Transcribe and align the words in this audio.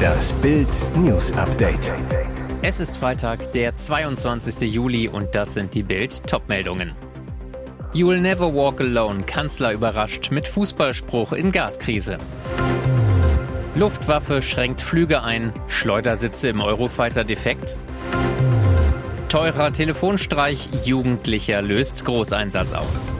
Das 0.00 0.32
Bild 0.34 0.68
News 0.96 1.32
Update. 1.32 1.92
Es 2.62 2.80
ist 2.80 2.96
Freitag, 2.96 3.52
der 3.52 3.74
22. 3.74 4.72
Juli 4.72 5.08
und 5.08 5.34
das 5.34 5.54
sind 5.54 5.74
die 5.74 5.82
Bild 5.82 6.26
Topmeldungen. 6.26 6.92
You'll 7.94 8.20
never 8.20 8.54
walk 8.54 8.80
alone. 8.80 9.24
Kanzler 9.24 9.72
überrascht 9.72 10.30
mit 10.30 10.46
Fußballspruch 10.46 11.32
in 11.32 11.52
Gaskrise. 11.52 12.18
Luftwaffe 13.74 14.42
schränkt 14.42 14.80
Flüge 14.80 15.22
ein. 15.22 15.52
Schleudersitze 15.68 16.48
im 16.48 16.60
Eurofighter 16.60 17.24
defekt. 17.24 17.76
Teurer 19.28 19.72
Telefonstreich. 19.72 20.68
Jugendlicher 20.84 21.62
löst 21.62 22.04
Großeinsatz 22.04 22.72
aus. 22.72 23.12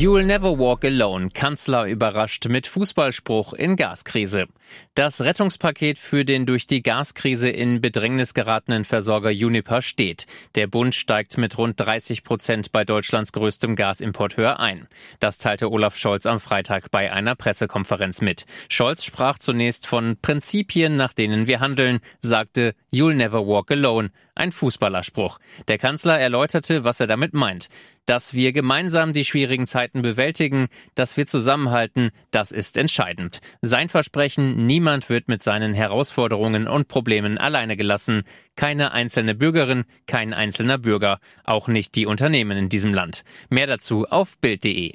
You'll 0.00 0.24
never 0.24 0.58
walk 0.58 0.86
alone. 0.86 1.28
Kanzler 1.28 1.84
überrascht 1.84 2.48
mit 2.48 2.66
Fußballspruch 2.66 3.52
in 3.52 3.76
Gaskrise. 3.76 4.46
Das 4.94 5.20
Rettungspaket 5.20 5.98
für 5.98 6.24
den 6.24 6.46
durch 6.46 6.66
die 6.66 6.82
Gaskrise 6.82 7.50
in 7.50 7.82
Bedrängnis 7.82 8.32
geratenen 8.32 8.86
Versorger 8.86 9.28
Uniper 9.28 9.82
steht. 9.82 10.24
Der 10.54 10.68
Bund 10.68 10.94
steigt 10.94 11.36
mit 11.36 11.58
rund 11.58 11.78
30 11.78 12.24
Prozent 12.24 12.72
bei 12.72 12.84
Deutschlands 12.84 13.32
größtem 13.32 13.76
Gasimporteur 13.76 14.58
ein. 14.58 14.88
Das 15.18 15.36
teilte 15.36 15.70
Olaf 15.70 15.98
Scholz 15.98 16.24
am 16.24 16.40
Freitag 16.40 16.90
bei 16.90 17.12
einer 17.12 17.34
Pressekonferenz 17.34 18.22
mit. 18.22 18.46
Scholz 18.70 19.04
sprach 19.04 19.36
zunächst 19.36 19.86
von 19.86 20.16
Prinzipien, 20.22 20.96
nach 20.96 21.12
denen 21.12 21.46
wir 21.46 21.60
handeln, 21.60 22.00
sagte 22.22 22.74
You'll 22.90 23.12
never 23.12 23.46
walk 23.46 23.70
alone. 23.70 24.12
Ein 24.34 24.52
Fußballerspruch. 24.52 25.38
Der 25.68 25.76
Kanzler 25.76 26.18
erläuterte, 26.18 26.84
was 26.84 27.00
er 27.00 27.06
damit 27.06 27.34
meint. 27.34 27.68
Dass 28.10 28.34
wir 28.34 28.52
gemeinsam 28.52 29.12
die 29.12 29.24
schwierigen 29.24 29.68
Zeiten 29.68 30.02
bewältigen, 30.02 30.66
dass 30.96 31.16
wir 31.16 31.26
zusammenhalten, 31.28 32.10
das 32.32 32.50
ist 32.50 32.76
entscheidend. 32.76 33.38
Sein 33.62 33.88
Versprechen, 33.88 34.66
niemand 34.66 35.08
wird 35.08 35.28
mit 35.28 35.44
seinen 35.44 35.74
Herausforderungen 35.74 36.66
und 36.66 36.88
Problemen 36.88 37.38
alleine 37.38 37.76
gelassen. 37.76 38.24
Keine 38.56 38.90
einzelne 38.90 39.36
Bürgerin, 39.36 39.84
kein 40.08 40.34
einzelner 40.34 40.76
Bürger, 40.76 41.20
auch 41.44 41.68
nicht 41.68 41.94
die 41.94 42.06
Unternehmen 42.06 42.58
in 42.58 42.68
diesem 42.68 42.92
Land. 42.92 43.22
Mehr 43.48 43.68
dazu 43.68 44.06
auf 44.06 44.36
Bild.de. 44.38 44.94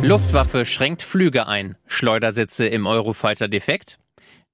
Luftwaffe 0.00 0.66
schränkt 0.66 1.02
Flüge 1.02 1.48
ein. 1.48 1.76
Schleudersitze 1.88 2.68
im 2.68 2.86
Eurofighter 2.86 3.48
defekt. 3.48 3.98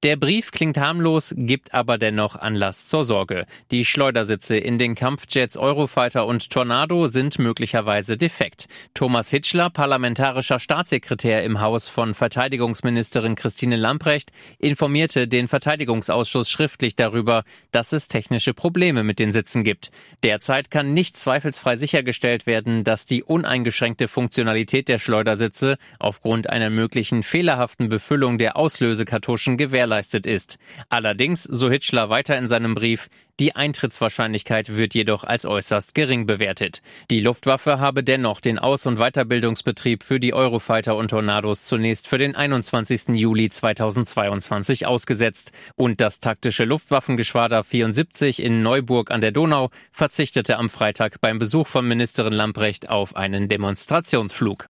Der 0.02 0.16
Brief 0.16 0.52
klingt 0.52 0.76
harmlos, 0.76 1.32
gibt 1.38 1.72
aber 1.72 1.96
dennoch 1.96 2.36
Anlass 2.36 2.84
zur 2.84 3.02
Sorge. 3.02 3.46
Die 3.70 3.86
Schleudersitze 3.86 4.58
in 4.58 4.76
den 4.76 4.94
Kampfjets 4.94 5.56
Eurofighter 5.56 6.26
und 6.26 6.50
Tornado 6.50 7.06
sind 7.06 7.38
möglicherweise 7.38 8.18
defekt. 8.18 8.66
Thomas 8.92 9.30
Hitschler, 9.30 9.70
parlamentarischer 9.70 10.60
Staatssekretär 10.60 11.44
im 11.44 11.60
Haus 11.60 11.88
von 11.88 12.12
Verteidigungsministerin 12.12 13.36
Christine 13.36 13.76
Lamprecht, 13.76 14.32
informierte 14.58 15.28
den 15.28 15.48
Verteidigungsausschuss 15.48 16.50
schriftlich 16.50 16.94
darüber, 16.94 17.44
dass 17.72 17.94
es 17.94 18.06
technische 18.06 18.52
Probleme 18.52 19.02
mit 19.02 19.18
den 19.18 19.32
Sitzen 19.32 19.64
gibt. 19.64 19.90
Derzeit 20.22 20.70
kann 20.70 20.92
nicht 20.92 21.16
zweifelsfrei 21.16 21.76
sichergestellt 21.76 22.46
werden, 22.46 22.84
dass 22.84 23.06
die 23.06 23.24
uneingeschränkte 23.24 24.08
Funktionalität 24.08 24.88
der 24.88 24.98
Schleudersitze 24.98 25.78
aufgrund 25.98 26.50
einer 26.50 26.68
möglichen 26.68 27.22
fehlerhaften 27.22 27.88
Befüllung 27.88 28.36
der 28.36 28.58
Auslösekartuschen 28.58 29.56
gewährleistet 29.56 29.85
gewährleistet 29.86 30.26
ist. 30.26 30.58
Allerdings, 30.88 31.44
so 31.44 31.70
Hitchler 31.70 32.10
weiter 32.10 32.36
in 32.36 32.48
seinem 32.48 32.74
Brief, 32.74 33.08
die 33.38 33.54
Eintrittswahrscheinlichkeit 33.54 34.76
wird 34.76 34.94
jedoch 34.94 35.22
als 35.22 35.44
äußerst 35.44 35.94
gering 35.94 36.26
bewertet. 36.26 36.80
Die 37.10 37.20
Luftwaffe 37.20 37.78
habe 37.78 38.02
dennoch 38.02 38.40
den 38.40 38.58
Aus- 38.58 38.86
und 38.86 38.96
Weiterbildungsbetrieb 38.96 40.02
für 40.02 40.18
die 40.18 40.32
Eurofighter 40.32 40.96
und 40.96 41.08
Tornados 41.08 41.64
zunächst 41.64 42.08
für 42.08 42.18
den 42.18 42.34
21. 42.34 43.14
Juli 43.14 43.50
2022 43.50 44.86
ausgesetzt 44.86 45.52
und 45.76 46.00
das 46.00 46.20
taktische 46.20 46.64
Luftwaffengeschwader 46.64 47.62
74 47.62 48.42
in 48.42 48.62
Neuburg 48.62 49.10
an 49.10 49.20
der 49.20 49.32
Donau 49.32 49.70
verzichtete 49.92 50.56
am 50.56 50.70
Freitag 50.70 51.20
beim 51.20 51.38
Besuch 51.38 51.66
von 51.66 51.86
Ministerin 51.86 52.32
Lamprecht 52.32 52.88
auf 52.88 53.16
einen 53.16 53.48
Demonstrationsflug. 53.48 54.66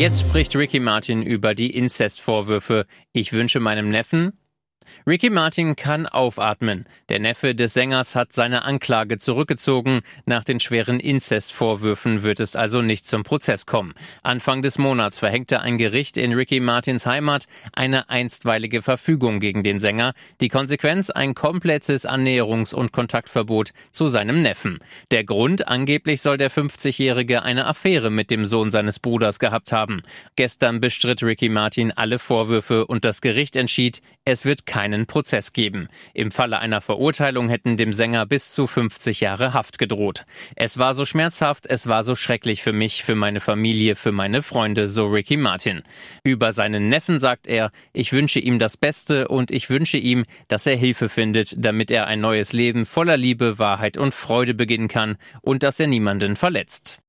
Jetzt 0.00 0.20
spricht 0.20 0.56
Ricky 0.56 0.80
Martin 0.80 1.20
über 1.20 1.54
die 1.54 1.76
Inzestvorwürfe. 1.76 2.86
Ich 3.12 3.34
wünsche 3.34 3.60
meinem 3.60 3.90
Neffen, 3.90 4.32
Ricky 5.06 5.30
Martin 5.30 5.76
kann 5.76 6.06
aufatmen. 6.06 6.86
Der 7.08 7.18
Neffe 7.18 7.54
des 7.54 7.74
Sängers 7.74 8.16
hat 8.16 8.32
seine 8.32 8.62
Anklage 8.62 9.18
zurückgezogen. 9.18 10.00
Nach 10.26 10.44
den 10.44 10.60
schweren 10.60 11.00
Inzestvorwürfen 11.00 12.22
wird 12.22 12.40
es 12.40 12.56
also 12.56 12.82
nicht 12.82 13.06
zum 13.06 13.22
Prozess 13.22 13.66
kommen. 13.66 13.94
Anfang 14.22 14.62
des 14.62 14.78
Monats 14.78 15.18
verhängte 15.18 15.60
ein 15.60 15.78
Gericht 15.78 16.16
in 16.16 16.32
Ricky 16.32 16.60
Martins 16.60 17.06
Heimat 17.06 17.46
eine 17.72 18.10
einstweilige 18.10 18.82
Verfügung 18.82 19.40
gegen 19.40 19.62
den 19.62 19.78
Sänger. 19.78 20.14
Die 20.40 20.48
Konsequenz 20.48 21.10
ein 21.10 21.34
komplettes 21.34 22.06
Annäherungs- 22.06 22.74
und 22.74 22.92
Kontaktverbot 22.92 23.70
zu 23.90 24.08
seinem 24.08 24.42
Neffen. 24.42 24.78
Der 25.10 25.24
Grund 25.24 25.68
angeblich 25.68 26.22
soll 26.22 26.36
der 26.36 26.50
50-Jährige 26.50 27.42
eine 27.42 27.66
Affäre 27.66 28.10
mit 28.10 28.30
dem 28.30 28.44
Sohn 28.44 28.70
seines 28.70 28.98
Bruders 28.98 29.38
gehabt 29.38 29.72
haben. 29.72 30.02
Gestern 30.36 30.80
bestritt 30.80 31.22
Ricky 31.22 31.48
Martin 31.48 31.92
alle 31.92 32.18
Vorwürfe 32.18 32.86
und 32.86 33.04
das 33.04 33.20
Gericht 33.20 33.56
entschied, 33.56 34.02
es 34.24 34.44
wird 34.44 34.66
keinen 34.80 35.04
Prozess 35.04 35.52
geben. 35.52 35.88
Im 36.14 36.30
Falle 36.30 36.58
einer 36.58 36.80
Verurteilung 36.80 37.50
hätten 37.50 37.76
dem 37.76 37.92
Sänger 37.92 38.24
bis 38.24 38.54
zu 38.54 38.66
50 38.66 39.20
Jahre 39.20 39.52
Haft 39.52 39.78
gedroht. 39.78 40.24
Es 40.56 40.78
war 40.78 40.94
so 40.94 41.04
schmerzhaft, 41.04 41.66
es 41.66 41.86
war 41.86 42.02
so 42.02 42.14
schrecklich 42.14 42.62
für 42.62 42.72
mich, 42.72 43.04
für 43.04 43.14
meine 43.14 43.40
Familie, 43.40 43.94
für 43.94 44.10
meine 44.10 44.40
Freunde, 44.40 44.88
so 44.88 45.04
Ricky 45.04 45.36
Martin. 45.36 45.82
Über 46.24 46.52
seinen 46.52 46.88
Neffen 46.88 47.18
sagt 47.18 47.46
er, 47.46 47.72
ich 47.92 48.14
wünsche 48.14 48.40
ihm 48.40 48.58
das 48.58 48.78
Beste 48.78 49.28
und 49.28 49.50
ich 49.50 49.68
wünsche 49.68 49.98
ihm, 49.98 50.24
dass 50.48 50.66
er 50.66 50.76
Hilfe 50.76 51.10
findet, 51.10 51.54
damit 51.58 51.90
er 51.90 52.06
ein 52.06 52.22
neues 52.22 52.54
Leben 52.54 52.86
voller 52.86 53.18
Liebe, 53.18 53.58
Wahrheit 53.58 53.98
und 53.98 54.14
Freude 54.14 54.54
beginnen 54.54 54.88
kann 54.88 55.18
und 55.42 55.62
dass 55.62 55.78
er 55.78 55.88
niemanden 55.88 56.36
verletzt. 56.36 57.00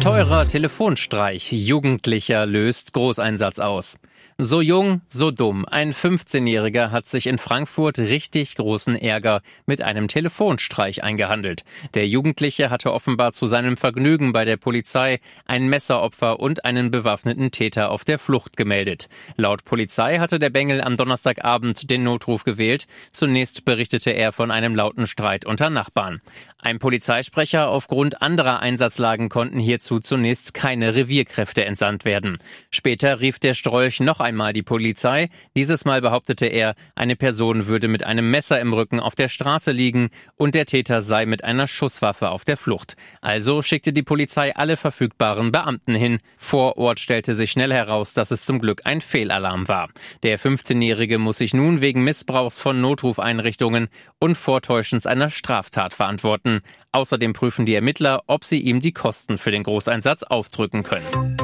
Teurer 0.00 0.48
Telefonstreich. 0.48 1.52
Jugendlicher 1.52 2.46
löst 2.46 2.94
Großeinsatz 2.94 3.60
aus. 3.60 3.98
So 4.40 4.60
jung, 4.60 5.00
so 5.08 5.32
dumm. 5.32 5.64
Ein 5.64 5.92
15-Jähriger 5.92 6.92
hat 6.92 7.06
sich 7.06 7.26
in 7.26 7.38
Frankfurt 7.38 7.98
richtig 7.98 8.54
großen 8.54 8.94
Ärger 8.94 9.42
mit 9.66 9.82
einem 9.82 10.06
Telefonstreich 10.06 11.02
eingehandelt. 11.02 11.64
Der 11.94 12.06
Jugendliche 12.06 12.70
hatte 12.70 12.92
offenbar 12.92 13.32
zu 13.32 13.48
seinem 13.48 13.76
Vergnügen 13.76 14.32
bei 14.32 14.44
der 14.44 14.56
Polizei 14.56 15.18
ein 15.46 15.68
Messeropfer 15.68 16.38
und 16.38 16.64
einen 16.64 16.92
bewaffneten 16.92 17.50
Täter 17.50 17.90
auf 17.90 18.04
der 18.04 18.20
Flucht 18.20 18.56
gemeldet. 18.56 19.08
Laut 19.36 19.64
Polizei 19.64 20.20
hatte 20.20 20.38
der 20.38 20.50
Bengel 20.50 20.82
am 20.82 20.96
Donnerstagabend 20.96 21.90
den 21.90 22.04
Notruf 22.04 22.44
gewählt. 22.44 22.86
Zunächst 23.10 23.64
berichtete 23.64 24.12
er 24.12 24.30
von 24.30 24.52
einem 24.52 24.76
lauten 24.76 25.08
Streit 25.08 25.46
unter 25.46 25.68
Nachbarn. 25.68 26.20
Ein 26.60 26.80
Polizeisprecher 26.80 27.68
aufgrund 27.68 28.20
anderer 28.20 28.58
Einsatzlagen 28.58 29.28
konnten 29.28 29.60
hierzu 29.60 30.00
zunächst 30.00 30.54
keine 30.54 30.96
Revierkräfte 30.96 31.64
entsandt 31.64 32.04
werden. 32.04 32.38
Später 32.72 33.20
rief 33.20 33.38
der 33.38 33.54
Strolch 33.54 34.00
noch 34.00 34.18
einmal 34.18 34.52
die 34.52 34.64
Polizei. 34.64 35.28
Dieses 35.54 35.84
Mal 35.84 36.00
behauptete 36.00 36.46
er, 36.46 36.74
eine 36.96 37.14
Person 37.14 37.68
würde 37.68 37.86
mit 37.86 38.02
einem 38.02 38.32
Messer 38.32 38.60
im 38.60 38.72
Rücken 38.72 38.98
auf 38.98 39.14
der 39.14 39.28
Straße 39.28 39.70
liegen 39.70 40.10
und 40.34 40.56
der 40.56 40.66
Täter 40.66 41.00
sei 41.00 41.26
mit 41.26 41.44
einer 41.44 41.68
Schusswaffe 41.68 42.30
auf 42.30 42.44
der 42.44 42.56
Flucht. 42.56 42.96
Also 43.20 43.62
schickte 43.62 43.92
die 43.92 44.02
Polizei 44.02 44.54
alle 44.56 44.76
verfügbaren 44.76 45.52
Beamten 45.52 45.94
hin. 45.94 46.18
Vor 46.36 46.76
Ort 46.76 46.98
stellte 46.98 47.34
sich 47.34 47.52
schnell 47.52 47.72
heraus, 47.72 48.14
dass 48.14 48.32
es 48.32 48.44
zum 48.44 48.58
Glück 48.58 48.80
ein 48.84 49.00
Fehlalarm 49.00 49.68
war. 49.68 49.90
Der 50.24 50.40
15-Jährige 50.40 51.18
muss 51.18 51.38
sich 51.38 51.54
nun 51.54 51.80
wegen 51.80 52.02
Missbrauchs 52.02 52.60
von 52.60 52.80
Notrufeinrichtungen 52.80 53.88
und 54.18 54.36
Vortäuschens 54.36 55.06
einer 55.06 55.30
Straftat 55.30 55.94
verantworten. 55.94 56.47
Außerdem 56.92 57.32
prüfen 57.32 57.66
die 57.66 57.74
Ermittler, 57.74 58.22
ob 58.26 58.44
sie 58.44 58.60
ihm 58.60 58.80
die 58.80 58.92
Kosten 58.92 59.38
für 59.38 59.50
den 59.50 59.62
Großeinsatz 59.62 60.22
aufdrücken 60.22 60.82
können. 60.82 61.36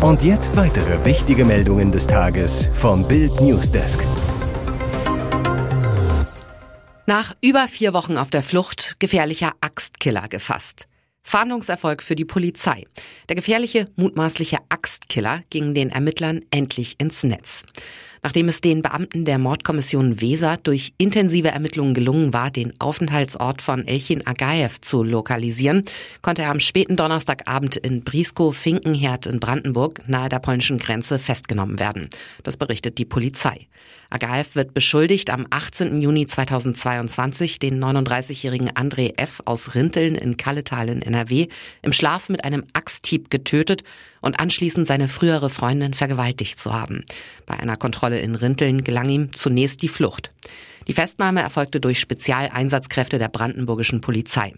Und 0.00 0.22
jetzt 0.22 0.56
weitere 0.56 1.04
wichtige 1.04 1.44
Meldungen 1.44 1.92
des 1.92 2.06
Tages 2.06 2.68
vom 2.74 3.06
Bild 3.06 3.40
Newsdesk. 3.40 4.00
Nach 7.06 7.34
über 7.42 7.66
vier 7.68 7.92
Wochen 7.92 8.16
auf 8.16 8.30
der 8.30 8.42
Flucht 8.42 9.00
gefährlicher 9.00 9.52
Axtkiller 9.60 10.28
gefasst. 10.28 10.86
Fahndungserfolg 11.22 12.02
für 12.02 12.14
die 12.14 12.24
Polizei. 12.24 12.84
Der 13.28 13.36
gefährliche, 13.36 13.88
mutmaßliche 13.96 14.58
Axtkiller 14.68 15.42
ging 15.50 15.74
den 15.74 15.90
Ermittlern 15.90 16.40
endlich 16.50 16.96
ins 16.98 17.24
Netz. 17.24 17.64
Nachdem 18.22 18.48
es 18.48 18.60
den 18.60 18.82
Beamten 18.82 19.24
der 19.24 19.38
Mordkommission 19.38 20.20
Weser 20.20 20.58
durch 20.58 20.92
intensive 20.98 21.48
Ermittlungen 21.48 21.94
gelungen 21.94 22.34
war, 22.34 22.50
den 22.50 22.78
Aufenthaltsort 22.78 23.62
von 23.62 23.86
Elchin 23.86 24.26
Agaev 24.26 24.80
zu 24.80 25.02
lokalisieren, 25.02 25.84
konnte 26.20 26.42
er 26.42 26.50
am 26.50 26.60
späten 26.60 26.96
Donnerstagabend 26.96 27.76
in 27.76 28.02
Briskow-Finkenherd 28.04 29.26
in 29.26 29.40
Brandenburg 29.40 30.06
nahe 30.06 30.28
der 30.28 30.38
polnischen 30.38 30.78
Grenze 30.78 31.18
festgenommen 31.18 31.78
werden. 31.78 32.10
Das 32.42 32.58
berichtet 32.58 32.98
die 32.98 33.06
Polizei. 33.06 33.68
Agaev 34.10 34.54
wird 34.54 34.74
beschuldigt, 34.74 35.30
am 35.30 35.46
18. 35.48 36.02
Juni 36.02 36.26
2022 36.26 37.58
den 37.58 37.82
39-jährigen 37.82 38.70
André 38.70 39.16
F. 39.16 39.40
aus 39.44 39.74
Rinteln 39.74 40.16
in 40.16 40.36
Kalletal 40.36 40.88
in 40.88 41.00
NRW 41.00 41.46
im 41.82 41.92
Schlaf 41.92 42.28
mit 42.28 42.44
einem 42.44 42.64
Axthieb 42.72 43.30
getötet 43.30 43.84
und 44.20 44.40
anschließend 44.40 44.86
seine 44.86 45.08
frühere 45.08 45.50
Freundin 45.50 45.94
vergewaltigt 45.94 46.58
zu 46.58 46.72
haben. 46.72 47.04
Bei 47.46 47.58
einer 47.58 47.76
Kontrolle 47.76 48.20
in 48.20 48.34
Rinteln 48.34 48.84
gelang 48.84 49.08
ihm 49.08 49.32
zunächst 49.32 49.82
die 49.82 49.88
Flucht. 49.88 50.32
Die 50.88 50.94
Festnahme 50.94 51.40
erfolgte 51.42 51.78
durch 51.78 52.00
Spezialeinsatzkräfte 52.00 53.18
der 53.18 53.28
brandenburgischen 53.28 54.00
Polizei. 54.00 54.52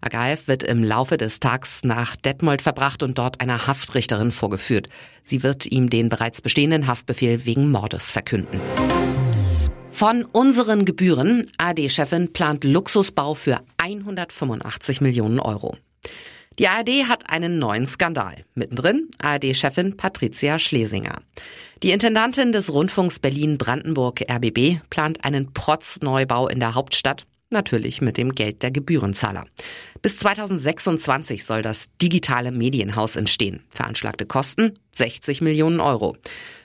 Agaev 0.00 0.48
wird 0.48 0.62
im 0.62 0.82
Laufe 0.82 1.16
des 1.16 1.38
Tags 1.38 1.84
nach 1.84 2.16
Detmold 2.16 2.62
verbracht 2.62 3.02
und 3.02 3.18
dort 3.18 3.40
einer 3.40 3.66
Haftrichterin 3.66 4.32
vorgeführt. 4.32 4.88
Sie 5.22 5.42
wird 5.42 5.66
ihm 5.66 5.90
den 5.90 6.08
bereits 6.08 6.40
bestehenden 6.40 6.86
Haftbefehl 6.86 7.44
wegen 7.44 7.70
Mordes 7.70 8.10
verkünden. 8.10 8.60
Von 9.90 10.24
unseren 10.24 10.84
Gebühren. 10.84 11.46
AD-Chefin 11.56 12.32
plant 12.32 12.64
Luxusbau 12.64 13.34
für 13.34 13.60
185 13.78 15.00
Millionen 15.00 15.40
Euro. 15.40 15.76
Die 16.58 16.68
ARD 16.68 17.08
hat 17.08 17.28
einen 17.28 17.58
neuen 17.58 17.86
Skandal. 17.86 18.44
Mittendrin 18.54 19.08
ARD-Chefin 19.18 19.96
Patricia 19.96 20.58
Schlesinger. 20.58 21.20
Die 21.82 21.90
Intendantin 21.90 22.52
des 22.52 22.72
Rundfunks 22.72 23.18
Berlin-Brandenburg 23.18 24.24
RBB 24.30 24.80
plant 24.88 25.22
einen 25.24 25.52
Protz-Neubau 25.52 26.48
in 26.48 26.60
der 26.60 26.74
Hauptstadt 26.74 27.26
Natürlich 27.50 28.00
mit 28.00 28.16
dem 28.16 28.32
Geld 28.32 28.64
der 28.64 28.72
Gebührenzahler. 28.72 29.44
Bis 30.02 30.18
2026 30.18 31.44
soll 31.44 31.62
das 31.62 31.96
digitale 31.96 32.50
Medienhaus 32.50 33.14
entstehen. 33.14 33.62
Veranschlagte 33.70 34.26
Kosten 34.26 34.78
60 34.92 35.42
Millionen 35.42 35.78
Euro. 35.78 36.16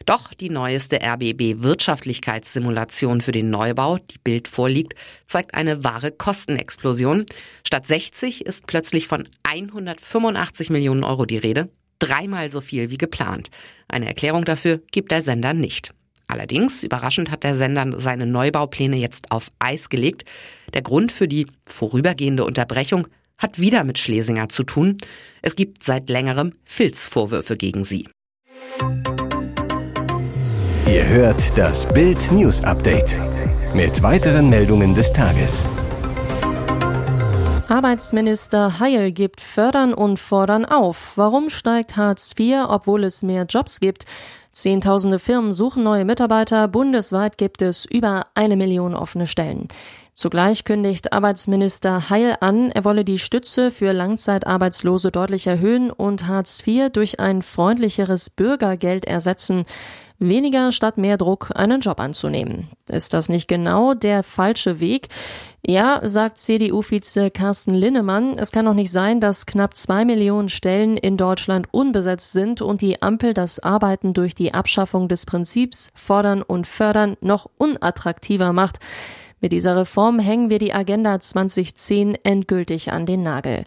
Doch 0.06 0.34
die 0.34 0.50
neueste 0.50 1.00
RBB 1.02 1.62
Wirtschaftlichkeitssimulation 1.62 3.22
für 3.22 3.32
den 3.32 3.50
Neubau, 3.50 3.98
die 3.98 4.18
Bild 4.18 4.48
vorliegt, 4.48 4.94
zeigt 5.28 5.54
eine 5.54 5.84
wahre 5.84 6.12
Kostenexplosion. 6.12 7.26
Statt 7.66 7.86
60 7.86 8.46
ist 8.46 8.68
plötzlich 8.68 9.08
von 9.08 9.28
185 9.44 10.70
Millionen 10.70 11.04
Euro 11.04 11.26
die 11.26 11.38
Rede. 11.38 11.70
Dreimal 12.00 12.50
so 12.50 12.62
viel 12.62 12.90
wie 12.90 12.98
geplant. 12.98 13.50
Eine 13.88 14.08
Erklärung 14.08 14.46
dafür 14.46 14.82
gibt 14.92 15.12
der 15.12 15.22
Sender 15.22 15.54
nicht. 15.54 15.94
Allerdings, 16.26 16.82
überraschend 16.82 17.30
hat 17.30 17.44
der 17.44 17.58
Sender 17.58 18.00
seine 18.00 18.26
Neubaupläne 18.26 18.96
jetzt 18.96 19.32
auf 19.32 19.52
Eis 19.60 19.90
gelegt. 19.90 20.24
Der 20.74 20.82
Grund 20.82 21.12
für 21.12 21.28
die 21.28 21.46
vorübergehende 21.68 22.46
Unterbrechung 22.46 23.08
hat 23.38 23.60
wieder 23.60 23.84
mit 23.84 23.98
Schlesinger 23.98 24.48
zu 24.50 24.64
tun. 24.64 24.98
Es 25.42 25.56
gibt 25.56 25.84
seit 25.84 26.10
längerem 26.10 26.54
Filzvorwürfe 26.64 27.58
gegen 27.58 27.84
sie. 27.84 28.08
Ihr 30.88 31.08
hört 31.08 31.58
das 31.58 31.92
Bild 31.94 32.32
News 32.32 32.64
Update 32.64 33.18
mit 33.74 34.02
weiteren 34.04 34.50
Meldungen 34.50 34.94
des 34.94 35.14
Tages. 35.14 35.64
Arbeitsminister 37.70 38.80
Heil 38.80 39.12
gibt 39.12 39.42
Fördern 39.42 39.94
und 39.94 40.20
Fordern 40.20 40.66
auf. 40.66 41.14
Warum 41.16 41.50
steigt 41.50 41.96
Hartz 41.96 42.34
IV, 42.38 42.66
obwohl 42.68 43.04
es 43.04 43.24
mehr 43.24 43.46
Jobs 43.46 43.80
gibt? 43.80 44.06
Zehntausende 44.52 45.20
Firmen 45.20 45.54
suchen 45.54 45.84
neue 45.84 46.04
Mitarbeiter. 46.04 46.68
Bundesweit 46.68 47.38
gibt 47.38 47.62
es 47.62 47.86
über 47.86 48.28
eine 48.34 48.58
Million 48.58 48.96
offene 48.96 49.28
Stellen. 49.28 49.70
Zugleich 50.14 50.66
kündigt 50.66 51.14
Arbeitsminister 51.14 52.10
Heil 52.10 52.36
an, 52.42 52.70
er 52.70 52.84
wolle 52.84 53.06
die 53.06 53.18
Stütze 53.18 53.72
für 53.72 53.94
Langzeitarbeitslose 53.94 55.10
deutlich 55.10 55.48
erhöhen 55.48 55.90
und 55.90 56.28
Hartz 56.28 56.62
IV 56.68 56.90
durch 56.92 57.22
ein 57.22 57.42
freundlicheres 57.42 58.30
Bürgergeld 58.30 59.06
ersetzen. 59.06 59.66
Weniger 60.24 60.72
statt 60.72 61.00
mehr 61.00 61.18
Druck, 61.18 61.50
einen 61.56 61.82
Job 61.82 62.00
anzunehmen. 62.00 62.68
Ist 62.88 63.16
das 63.16 63.28
nicht 63.28 63.48
genau 63.48 63.96
der 63.96 64.22
falsche 64.22 64.80
Weg? 64.80 65.08
Ja, 65.66 66.00
sagt 66.04 66.38
CDU-Vize 66.38 67.32
Carsten 67.32 67.74
Linnemann, 67.74 68.38
es 68.38 68.52
kann 68.52 68.66
doch 68.66 68.76
nicht 68.76 68.92
sein, 68.92 69.20
dass 69.20 69.48
knapp 69.48 69.76
zwei 69.76 70.06
Millionen 70.06 70.48
Stellen 70.48 70.96
in 70.96 71.18
Deutschland 71.18 71.70
unbesetzt 71.72 72.34
sind 72.34 72.62
und 72.62 72.82
die 72.82 73.02
Ampel 73.02 73.34
das 73.34 73.62
Arbeiten 73.62 74.14
durch 74.14 74.36
die 74.36 74.54
Abschaffung 74.54 75.08
des 75.08 75.26
Prinzips 75.26 75.90
fordern 75.96 76.44
und 76.44 76.68
fördern 76.68 77.18
noch 77.22 77.50
unattraktiver 77.58 78.54
macht. 78.54 78.78
Mit 79.40 79.54
dieser 79.54 79.76
Reform 79.76 80.20
hängen 80.20 80.52
wir 80.52 80.60
die 80.60 80.72
Agenda 80.72 81.20
2010 81.20 82.16
endgültig 82.24 82.92
an 82.92 83.08
den 83.08 83.24
Nagel. 83.24 83.64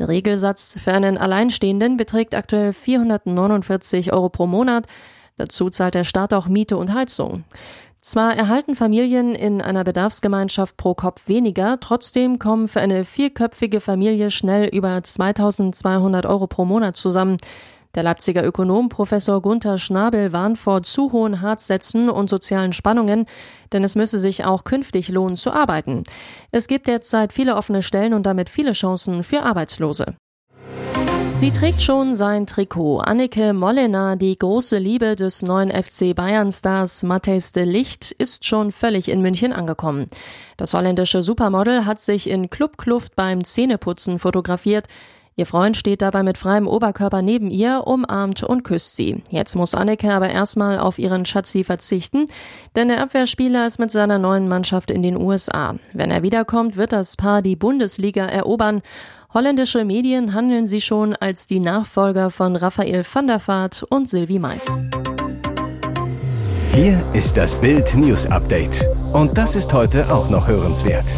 Der 0.00 0.08
Regelsatz 0.08 0.76
für 0.82 0.92
einen 0.92 1.16
Alleinstehenden 1.16 1.96
beträgt 1.96 2.34
aktuell 2.34 2.72
449 2.72 4.12
Euro 4.12 4.30
pro 4.30 4.48
Monat. 4.48 4.88
Dazu 5.36 5.70
zahlt 5.70 5.94
der 5.94 6.04
Staat 6.04 6.34
auch 6.34 6.46
Miete 6.46 6.76
und 6.76 6.92
Heizung. 6.94 7.44
Zwar 8.00 8.34
erhalten 8.36 8.74
Familien 8.74 9.36
in 9.36 9.62
einer 9.62 9.84
Bedarfsgemeinschaft 9.84 10.76
pro 10.76 10.94
Kopf 10.94 11.28
weniger, 11.28 11.78
trotzdem 11.78 12.40
kommen 12.40 12.66
für 12.66 12.80
eine 12.80 13.04
vierköpfige 13.04 13.80
Familie 13.80 14.32
schnell 14.32 14.68
über 14.68 15.00
2200 15.00 16.26
Euro 16.26 16.48
pro 16.48 16.64
Monat 16.64 16.96
zusammen. 16.96 17.36
Der 17.94 18.02
Leipziger 18.02 18.44
Ökonom 18.44 18.88
Professor 18.88 19.40
Gunther 19.40 19.78
Schnabel 19.78 20.32
warnt 20.32 20.58
vor 20.58 20.82
zu 20.82 21.12
hohen 21.12 21.42
Harzsätzen 21.42 22.08
und 22.08 22.30
sozialen 22.30 22.72
Spannungen, 22.72 23.26
denn 23.72 23.84
es 23.84 23.96
müsse 23.96 24.18
sich 24.18 24.44
auch 24.44 24.64
künftig 24.64 25.08
lohnen 25.08 25.36
zu 25.36 25.52
arbeiten. 25.52 26.02
Es 26.50 26.68
gibt 26.68 26.88
derzeit 26.88 27.32
viele 27.32 27.54
offene 27.54 27.82
Stellen 27.82 28.14
und 28.14 28.24
damit 28.24 28.48
viele 28.48 28.72
Chancen 28.72 29.22
für 29.22 29.42
Arbeitslose. 29.42 30.16
Sie 31.36 31.50
trägt 31.50 31.82
schon 31.82 32.14
sein 32.14 32.46
Trikot. 32.46 33.00
Annike 33.00 33.52
Mollena, 33.52 34.16
die 34.16 34.38
große 34.38 34.78
Liebe 34.78 35.16
des 35.16 35.42
neuen 35.42 35.70
FC 35.70 36.14
Bayern-Stars 36.14 37.02
Matthijs 37.02 37.52
de 37.52 37.64
Licht, 37.64 38.12
ist 38.12 38.44
schon 38.44 38.70
völlig 38.70 39.08
in 39.08 39.22
München 39.22 39.52
angekommen. 39.52 40.06
Das 40.56 40.72
holländische 40.74 41.22
Supermodel 41.22 41.84
hat 41.84 42.00
sich 42.00 42.30
in 42.30 42.48
Clubkluft 42.48 43.16
beim 43.16 43.42
Zähneputzen 43.42 44.18
fotografiert. 44.18 44.86
Ihr 45.34 45.46
Freund 45.46 45.78
steht 45.78 46.02
dabei 46.02 46.22
mit 46.22 46.36
freiem 46.36 46.68
Oberkörper 46.68 47.22
neben 47.22 47.50
ihr, 47.50 47.84
umarmt 47.86 48.42
und 48.42 48.64
küsst 48.64 48.96
sie. 48.96 49.22
Jetzt 49.30 49.56
muss 49.56 49.74
Annike 49.74 50.12
aber 50.12 50.28
erstmal 50.28 50.78
auf 50.78 50.98
ihren 50.98 51.24
Schatzi 51.24 51.64
verzichten, 51.64 52.26
denn 52.76 52.88
der 52.88 53.00
Abwehrspieler 53.00 53.64
ist 53.64 53.78
mit 53.78 53.90
seiner 53.90 54.18
neuen 54.18 54.46
Mannschaft 54.46 54.90
in 54.90 55.02
den 55.02 55.16
USA. 55.16 55.76
Wenn 55.94 56.10
er 56.10 56.22
wiederkommt, 56.22 56.76
wird 56.76 56.92
das 56.92 57.16
Paar 57.16 57.40
die 57.40 57.56
Bundesliga 57.56 58.26
erobern 58.26 58.82
Holländische 59.34 59.86
Medien 59.86 60.34
handeln 60.34 60.66
sie 60.66 60.82
schon 60.82 61.14
als 61.14 61.46
die 61.46 61.58
Nachfolger 61.58 62.28
von 62.28 62.54
Raphael 62.54 63.02
van 63.10 63.26
der 63.26 63.40
Vaart 63.46 63.82
und 63.84 64.06
Sylvie 64.06 64.38
Mais. 64.38 64.82
Hier 66.74 67.02
ist 67.14 67.38
das 67.38 67.58
Bild 67.58 67.94
News 67.94 68.26
Update. 68.26 68.86
Und 69.14 69.38
das 69.38 69.56
ist 69.56 69.72
heute 69.72 70.12
auch 70.12 70.28
noch 70.28 70.48
hörenswert. 70.48 71.14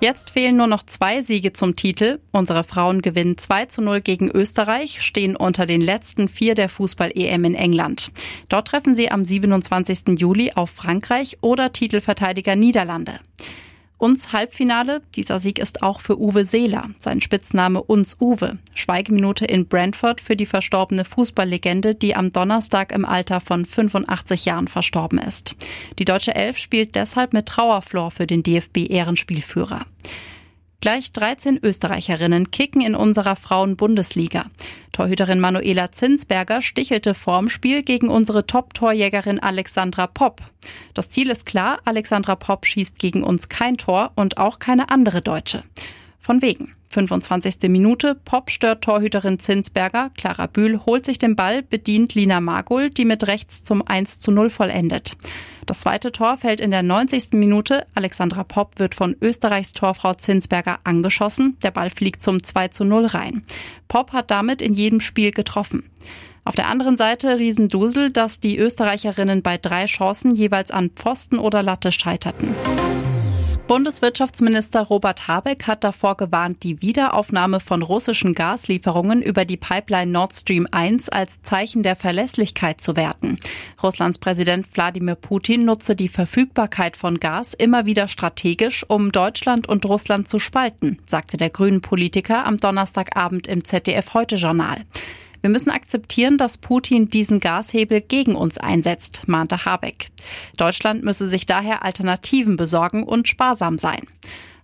Jetzt 0.00 0.30
fehlen 0.30 0.56
nur 0.56 0.66
noch 0.66 0.84
zwei 0.84 1.20
Siege 1.20 1.52
zum 1.52 1.76
Titel. 1.76 2.20
Unsere 2.32 2.64
Frauen 2.64 3.02
gewinnen 3.02 3.36
2 3.36 3.66
zu 3.66 3.82
0 3.82 4.00
gegen 4.00 4.30
Österreich, 4.30 5.02
stehen 5.02 5.36
unter 5.36 5.66
den 5.66 5.82
letzten 5.82 6.28
vier 6.28 6.54
der 6.54 6.70
Fußball-EM 6.70 7.44
in 7.44 7.54
England. 7.54 8.10
Dort 8.48 8.68
treffen 8.68 8.94
sie 8.94 9.10
am 9.10 9.26
27. 9.26 10.18
Juli 10.18 10.52
auf 10.54 10.70
Frankreich 10.70 11.36
oder 11.42 11.72
Titelverteidiger 11.72 12.56
Niederlande. 12.56 13.20
Uns 14.00 14.32
Halbfinale. 14.32 15.02
Dieser 15.14 15.38
Sieg 15.38 15.58
ist 15.58 15.82
auch 15.82 16.00
für 16.00 16.18
Uwe 16.18 16.46
Seeler. 16.46 16.88
Sein 16.96 17.20
Spitzname 17.20 17.82
Uns 17.82 18.16
Uwe. 18.18 18.56
Schweigeminute 18.72 19.44
in 19.44 19.66
Brentford 19.66 20.22
für 20.22 20.36
die 20.36 20.46
verstorbene 20.46 21.04
Fußballlegende, 21.04 21.94
die 21.94 22.16
am 22.16 22.32
Donnerstag 22.32 22.92
im 22.92 23.04
Alter 23.04 23.42
von 23.42 23.66
85 23.66 24.46
Jahren 24.46 24.68
verstorben 24.68 25.18
ist. 25.18 25.54
Die 25.98 26.06
deutsche 26.06 26.34
Elf 26.34 26.56
spielt 26.56 26.94
deshalb 26.94 27.34
mit 27.34 27.44
Trauerflor 27.44 28.10
für 28.10 28.26
den 28.26 28.42
DFB-Ehrenspielführer. 28.42 29.84
Gleich 30.80 31.12
13 31.12 31.60
Österreicherinnen 31.62 32.50
kicken 32.50 32.80
in 32.80 32.94
unserer 32.94 33.36
Frauen-Bundesliga. 33.36 34.46
Torhüterin 34.92 35.38
Manuela 35.38 35.92
Zinsberger 35.92 36.62
stichelte 36.62 37.14
vorm 37.14 37.50
Spiel 37.50 37.82
gegen 37.82 38.08
unsere 38.08 38.46
Top-Torjägerin 38.46 39.40
Alexandra 39.40 40.06
Popp. 40.06 40.40
Das 40.94 41.10
Ziel 41.10 41.28
ist 41.28 41.44
klar, 41.44 41.80
Alexandra 41.84 42.34
Popp 42.34 42.64
schießt 42.64 42.98
gegen 42.98 43.22
uns 43.22 43.50
kein 43.50 43.76
Tor 43.76 44.12
und 44.14 44.38
auch 44.38 44.58
keine 44.58 44.88
andere 44.88 45.20
Deutsche. 45.20 45.64
Von 46.18 46.40
wegen. 46.40 46.74
25. 46.92 47.68
Minute, 47.68 48.16
Pop 48.16 48.50
stört 48.50 48.82
Torhüterin 48.82 49.38
Zinsberger, 49.38 50.10
Clara 50.16 50.46
Bühl 50.46 50.80
holt 50.86 51.06
sich 51.06 51.20
den 51.20 51.36
Ball, 51.36 51.62
bedient 51.62 52.14
Lina 52.16 52.40
Magul, 52.40 52.90
die 52.90 53.04
mit 53.04 53.28
rechts 53.28 53.62
zum 53.62 53.86
1 53.86 54.18
zu 54.18 54.32
0 54.32 54.50
vollendet. 54.50 55.12
Das 55.66 55.80
zweite 55.80 56.12
Tor 56.12 56.36
fällt 56.36 56.60
in 56.60 56.70
der 56.70 56.82
90. 56.82 57.32
Minute. 57.32 57.86
Alexandra 57.94 58.44
Popp 58.44 58.78
wird 58.78 58.94
von 58.94 59.16
Österreichs 59.20 59.72
Torfrau 59.72 60.14
Zinsberger 60.14 60.78
angeschossen. 60.84 61.56
Der 61.62 61.70
Ball 61.70 61.90
fliegt 61.90 62.22
zum 62.22 62.42
2 62.42 62.68
zu 62.68 62.84
0 62.84 63.06
rein. 63.06 63.44
Popp 63.88 64.12
hat 64.12 64.30
damit 64.30 64.62
in 64.62 64.74
jedem 64.74 65.00
Spiel 65.00 65.30
getroffen. 65.30 65.84
Auf 66.44 66.54
der 66.54 66.68
anderen 66.68 66.96
Seite 66.96 67.38
Riesendusel, 67.38 68.10
dass 68.10 68.40
die 68.40 68.58
Österreicherinnen 68.58 69.42
bei 69.42 69.58
drei 69.58 69.84
Chancen 69.84 70.34
jeweils 70.34 70.70
an 70.70 70.90
Pfosten 70.90 71.38
oder 71.38 71.62
Latte 71.62 71.92
scheiterten. 71.92 72.54
Bundeswirtschaftsminister 73.70 74.80
Robert 74.80 75.28
Habeck 75.28 75.68
hat 75.68 75.84
davor 75.84 76.16
gewarnt, 76.16 76.64
die 76.64 76.82
Wiederaufnahme 76.82 77.60
von 77.60 77.82
russischen 77.82 78.34
Gaslieferungen 78.34 79.22
über 79.22 79.44
die 79.44 79.56
Pipeline 79.56 80.10
Nord 80.10 80.34
Stream 80.34 80.66
1 80.72 81.08
als 81.08 81.40
Zeichen 81.42 81.84
der 81.84 81.94
Verlässlichkeit 81.94 82.80
zu 82.80 82.96
werten. 82.96 83.38
Russlands 83.80 84.18
Präsident 84.18 84.66
Wladimir 84.74 85.14
Putin 85.14 85.66
nutze 85.66 85.94
die 85.94 86.08
Verfügbarkeit 86.08 86.96
von 86.96 87.20
Gas 87.20 87.54
immer 87.54 87.86
wieder 87.86 88.08
strategisch, 88.08 88.84
um 88.88 89.12
Deutschland 89.12 89.68
und 89.68 89.84
Russland 89.86 90.26
zu 90.26 90.40
spalten, 90.40 90.98
sagte 91.06 91.36
der 91.36 91.50
grünen 91.50 91.80
Politiker 91.80 92.44
am 92.46 92.56
Donnerstagabend 92.56 93.46
im 93.46 93.62
ZDF 93.62 94.14
Heute 94.14 94.34
Journal. 94.34 94.78
Wir 95.40 95.50
müssen 95.50 95.70
akzeptieren, 95.70 96.38
dass 96.38 96.58
Putin 96.58 97.08
diesen 97.08 97.40
Gashebel 97.40 98.00
gegen 98.00 98.34
uns 98.34 98.58
einsetzt, 98.58 99.22
mahnte 99.26 99.64
Habeck. 99.64 100.08
Deutschland 100.56 101.02
müsse 101.02 101.28
sich 101.28 101.46
daher 101.46 101.82
Alternativen 101.82 102.56
besorgen 102.56 103.04
und 103.04 103.28
sparsam 103.28 103.78
sein. 103.78 104.02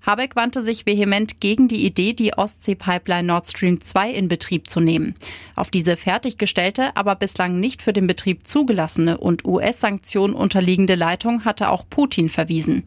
Habeck 0.07 0.37
wandte 0.37 0.63
sich 0.63 0.87
vehement 0.87 1.41
gegen 1.41 1.67
die 1.67 1.85
Idee, 1.85 2.13
die 2.13 2.35
Ostsee-Pipeline 2.35 3.27
Nord 3.27 3.49
Stream 3.49 3.81
2 3.81 4.13
in 4.13 4.29
Betrieb 4.29 4.71
zu 4.71 4.79
nehmen. 4.79 5.17
Auf 5.57 5.71
diese 5.71 5.97
fertiggestellte, 5.97 6.97
aber 6.97 7.17
bislang 7.17 7.59
nicht 7.59 7.83
für 7.83 7.93
den 7.93 8.07
Betrieb 8.07 8.47
zugelassene 8.47 9.19
und 9.19 9.45
US-Sanktionen 9.45 10.35
unterliegende 10.35 10.95
Leitung 10.95 11.45
hatte 11.45 11.71
auch 11.71 11.85
Putin 11.91 12.29
verwiesen. 12.29 12.85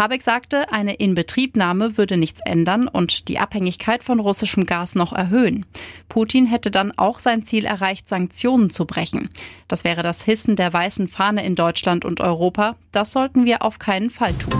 Habeck 0.00 0.22
sagte, 0.22 0.72
eine 0.72 0.94
Inbetriebnahme 0.94 1.98
würde 1.98 2.16
nichts 2.16 2.40
ändern 2.46 2.88
und 2.88 3.28
die 3.28 3.38
Abhängigkeit 3.38 4.02
von 4.02 4.18
russischem 4.18 4.64
Gas 4.64 4.94
noch 4.94 5.12
erhöhen. 5.12 5.66
Putin 6.08 6.46
hätte 6.46 6.70
dann 6.70 6.90
auch 6.96 7.18
sein 7.18 7.44
Ziel 7.44 7.66
erreicht, 7.66 8.08
Sanktionen 8.08 8.70
zu 8.70 8.86
brechen. 8.86 9.28
Das 9.68 9.84
wäre 9.84 10.02
das 10.02 10.22
Hissen 10.22 10.56
der 10.56 10.72
weißen 10.72 11.06
Fahne 11.06 11.44
in 11.44 11.54
Deutschland 11.54 12.06
und 12.06 12.22
Europa. 12.22 12.76
Das 12.92 13.12
sollten 13.12 13.44
wir 13.44 13.62
auf 13.62 13.78
keinen 13.78 14.08
Fall 14.08 14.32
tun. 14.32 14.59